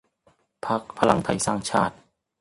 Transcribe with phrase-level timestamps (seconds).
[0.65, 1.95] พรรคพลังไทสร้างชาติ